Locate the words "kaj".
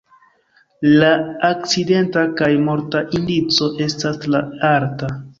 2.39-2.49